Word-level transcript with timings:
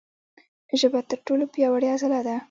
ژبه 0.79 0.99
تر 1.09 1.19
ټولو 1.27 1.43
پیاوړې 1.53 1.87
عضله 1.95 2.19
ده. 2.27 2.35